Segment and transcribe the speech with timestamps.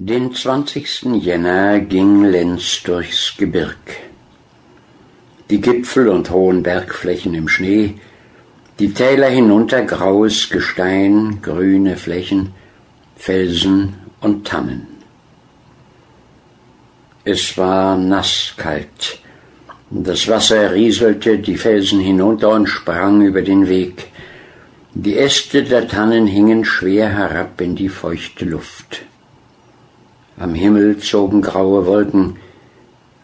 [0.00, 1.16] Den 20.
[1.16, 3.96] Jänner ging Lenz durchs Gebirg.
[5.50, 7.94] Die Gipfel und hohen Bergflächen im Schnee,
[8.78, 12.54] die Täler hinunter graues Gestein, grüne Flächen,
[13.16, 14.86] Felsen und Tannen.
[17.24, 19.18] Es war nasskalt.
[19.90, 24.06] Das Wasser rieselte die Felsen hinunter und sprang über den Weg.
[24.94, 29.07] Die Äste der Tannen hingen schwer herab in die feuchte Luft.
[30.38, 32.36] Am Himmel zogen graue Wolken,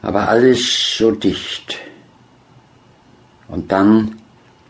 [0.03, 1.79] aber alles so dicht.
[3.47, 4.17] Und dann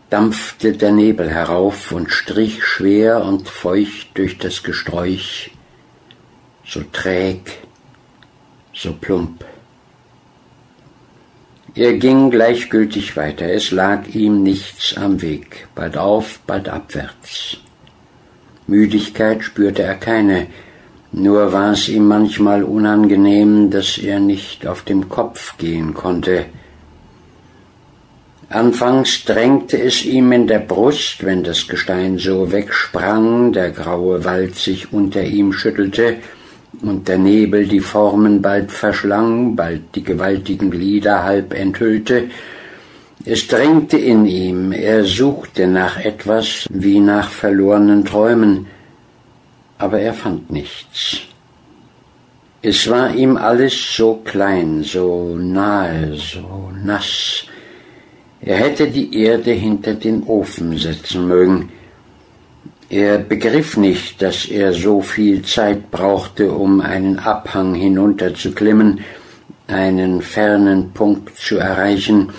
[0.09, 5.51] dampfte der Nebel herauf und strich schwer und feucht durch das Gesträuch,
[6.63, 7.59] so träg,
[8.73, 9.43] so plump.
[11.73, 17.57] Er ging gleichgültig weiter, es lag ihm nichts am Weg, bald auf, bald abwärts.
[18.67, 20.47] Müdigkeit spürte er keine,
[21.17, 26.45] nur war es ihm manchmal unangenehm, dass er nicht auf dem Kopf gehen konnte.
[28.49, 34.55] Anfangs drängte es ihm in der Brust, wenn das Gestein so wegsprang, der graue Wald
[34.55, 36.17] sich unter ihm schüttelte
[36.81, 42.25] und der Nebel die Formen bald verschlang, bald die gewaltigen Glieder halb enthüllte.
[43.23, 48.67] Es drängte in ihm, er suchte nach etwas wie nach verlorenen Träumen,
[49.77, 51.21] aber er fand nichts.
[52.61, 57.45] Es war ihm alles so klein, so nahe, so nass.
[58.41, 61.69] Er hätte die Erde hinter den Ofen setzen mögen.
[62.89, 69.01] Er begriff nicht, dass er so viel Zeit brauchte, um einen Abhang hinunterzuklimmen,
[69.67, 72.29] einen fernen Punkt zu erreichen.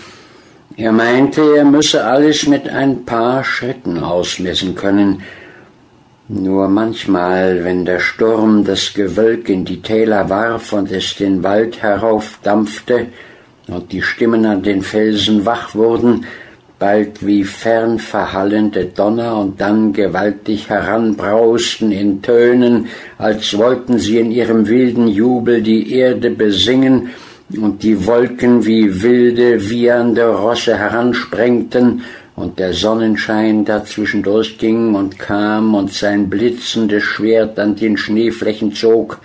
[0.76, 5.22] Er meinte, er müsse alles mit ein paar Schritten ausmessen können,
[6.28, 11.82] nur manchmal, wenn der Sturm das Gewölk in die Täler warf und es den Wald
[11.82, 13.06] heraufdampfte
[13.68, 16.26] und die Stimmen an den Felsen wach wurden,
[16.78, 24.30] bald wie fern verhallende Donner und dann gewaltig heranbrausten in Tönen, als wollten sie in
[24.30, 27.10] ihrem wilden Jubel die Erde besingen
[27.56, 32.02] und die Wolken wie wilde, wiehernde Rosse heransprengten
[32.36, 39.18] und der Sonnenschein dazwischen durchging und kam und sein blitzendes Schwert an den Schneeflächen zog,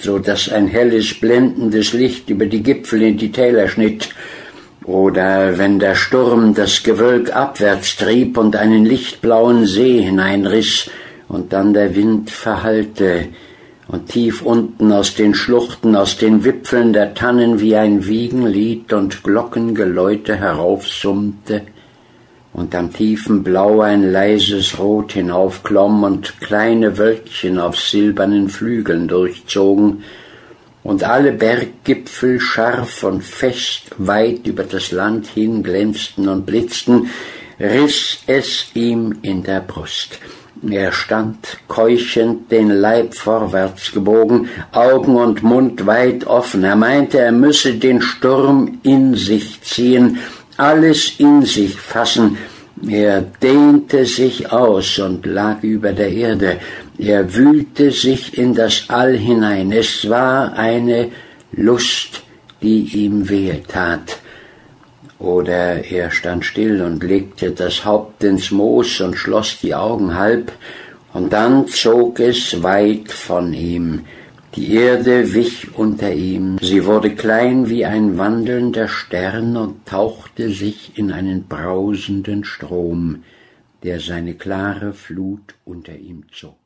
[0.00, 4.10] so dass ein helles, blendendes Licht über die Gipfel in die Täler schnitt,
[4.84, 10.88] oder wenn der Sturm das Gewölk abwärts trieb und einen lichtblauen See hineinriss,
[11.28, 13.28] und dann der Wind verhallte,
[13.88, 19.24] und tief unten aus den Schluchten, aus den Wipfeln der Tannen wie ein Wiegenlied und
[19.24, 21.62] Glockengeläute heraufsummte,
[22.52, 30.04] und am tiefen Blau ein leises Rot hinaufklomm und kleine Wölkchen auf silbernen Flügeln durchzogen,
[30.84, 37.08] und alle Berggipfel scharf und fest weit über das Land hin glänzten und blitzten,
[37.60, 40.18] riss es ihm in der Brust.
[40.68, 46.62] Er stand keuchend den Leib vorwärts gebogen, Augen und Mund weit offen.
[46.62, 50.18] Er meinte, er müsse den Sturm in sich ziehen,
[50.62, 52.38] alles in sich fassen.
[52.88, 56.58] Er dehnte sich aus und lag über der Erde.
[56.98, 59.72] Er wühlte sich in das All hinein.
[59.72, 61.10] Es war eine
[61.52, 62.22] Lust,
[62.62, 64.18] die ihm wehe tat.
[65.18, 70.52] Oder er stand still und legte das Haupt ins Moos und schloss die Augen halb,
[71.12, 74.00] und dann zog es weit von ihm,
[74.54, 80.98] die Erde wich unter ihm, sie wurde klein wie ein wandelnder Stern und tauchte sich
[80.98, 83.24] in einen brausenden Strom,
[83.82, 86.61] der seine klare Flut unter ihm zog.